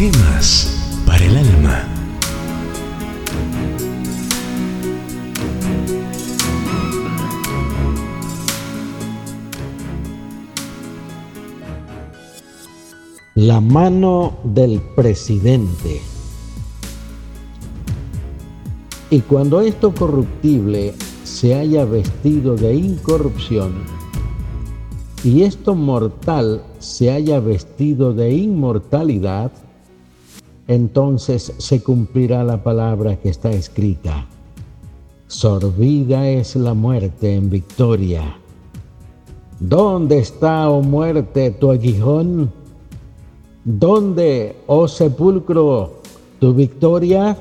[0.00, 1.88] paz para el alma.
[13.36, 16.00] La mano del presidente.
[19.10, 23.84] Y cuando esto corruptible se haya vestido de incorrupción,
[25.22, 29.52] y esto mortal se haya vestido de inmortalidad,
[30.66, 34.26] entonces se cumplirá la palabra que está escrita.
[35.26, 38.38] Sorbida es la muerte en victoria.
[39.60, 42.52] ¿Dónde está, oh muerte, tu aguijón?
[43.64, 46.02] ¿Dónde, oh sepulcro,
[46.38, 47.36] tu victoria?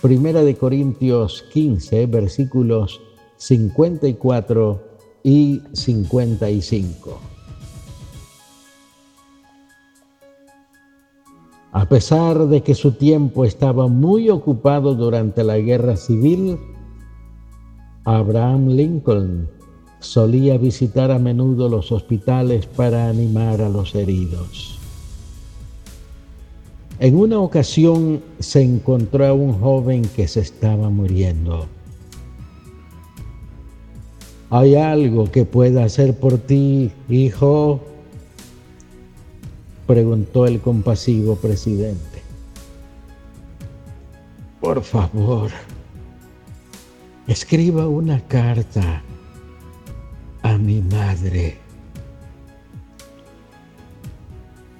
[0.00, 3.00] Primera de Corintios 15, versículos
[3.36, 4.82] 54
[5.22, 7.33] y 55.
[11.74, 16.56] A pesar de que su tiempo estaba muy ocupado durante la guerra civil,
[18.04, 19.50] Abraham Lincoln
[19.98, 24.78] solía visitar a menudo los hospitales para animar a los heridos.
[27.00, 31.66] En una ocasión se encontró a un joven que se estaba muriendo.
[34.50, 37.80] ¿Hay algo que pueda hacer por ti, hijo?
[39.86, 42.22] Preguntó el compasivo presidente.
[44.60, 45.50] Por favor,
[47.26, 49.02] escriba una carta
[50.42, 51.58] a mi madre.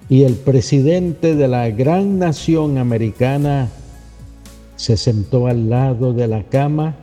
[0.08, 3.68] Y el presidente de la gran nación americana
[4.76, 6.94] se sentó al lado de la cama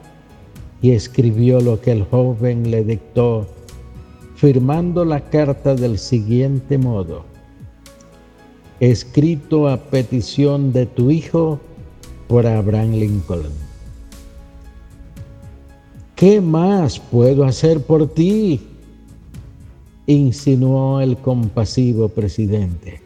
[0.82, 3.48] y escribió lo que el joven le dictó,
[4.36, 7.31] firmando la carta del siguiente modo.
[8.82, 11.60] Escrito a petición de tu hijo
[12.28, 13.54] por Abraham Lincoln.
[16.16, 18.60] ¿Qué más puedo hacer por ti?
[20.08, 23.02] insinuó el compasivo presidente.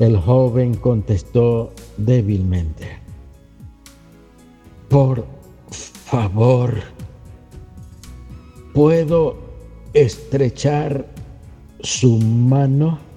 [0.00, 2.98] El joven contestó débilmente,
[4.88, 5.24] por
[5.70, 6.74] favor,
[8.72, 9.36] ¿puedo
[9.92, 11.06] estrechar
[11.80, 13.13] su mano?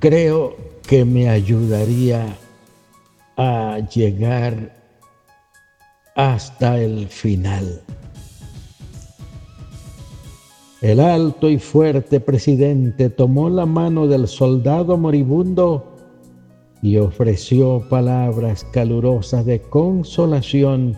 [0.00, 0.56] Creo
[0.88, 2.34] que me ayudaría
[3.36, 4.74] a llegar
[6.16, 7.82] hasta el final.
[10.80, 15.96] El alto y fuerte presidente tomó la mano del soldado moribundo
[16.80, 20.96] y ofreció palabras calurosas de consolación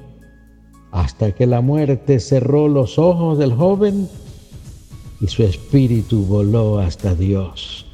[0.93, 4.09] hasta que la muerte cerró los ojos del joven
[5.21, 7.92] y su espíritu voló hasta Dios.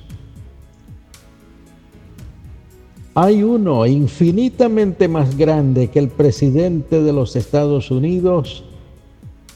[3.21, 8.62] Hay uno infinitamente más grande que el presidente de los Estados Unidos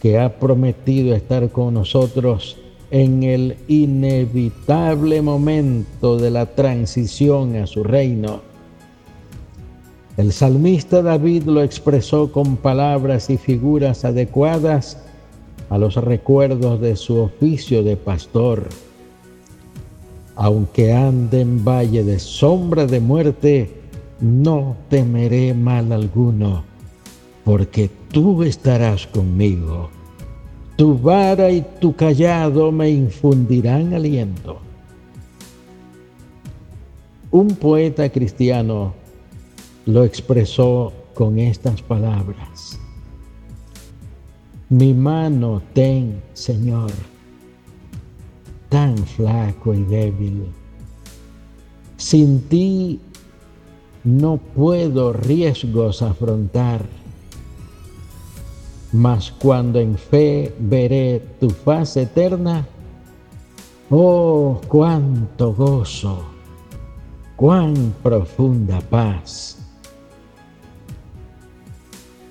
[0.00, 2.56] que ha prometido estar con nosotros
[2.91, 8.41] en el inevitable momento de la transición a su reino.
[10.17, 14.99] El salmista David lo expresó con palabras y figuras adecuadas
[15.71, 18.67] a los recuerdos de su oficio de pastor
[20.37, 23.70] aunque ande en valle de sombra de muerte,
[24.20, 26.65] no temeré mal alguno,
[27.44, 29.91] porque tú estarás conmigo.
[30.76, 34.59] Tu vara y tu callado me infundirán aliento.
[37.31, 38.94] Un poeta cristiano
[39.87, 42.78] lo expresó con estas palabras.
[44.71, 47.12] Mi mano ten, Señor
[48.72, 50.47] tan flaco y débil.
[51.99, 52.99] Sin ti
[54.03, 56.83] no puedo riesgos afrontar,
[58.92, 62.66] mas cuando en fe veré tu faz eterna,
[63.91, 66.24] oh, cuánto gozo,
[67.36, 69.59] cuán profunda paz.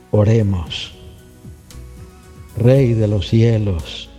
[0.09, 0.97] Oremos,
[2.57, 4.10] Rey de los cielos,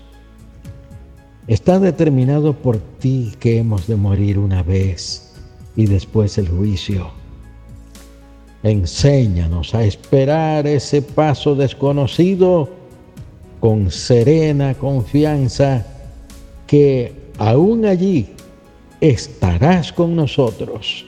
[1.49, 5.35] Está determinado por ti que hemos de morir una vez
[5.75, 7.11] y después el juicio.
[8.63, 12.69] Enséñanos a esperar ese paso desconocido
[13.59, 15.85] con serena confianza
[16.69, 18.29] que aún allí
[19.01, 21.05] estarás con nosotros.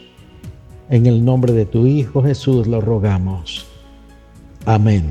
[0.90, 3.66] En el nombre de tu Hijo Jesús lo rogamos.
[4.66, 5.04] Amén.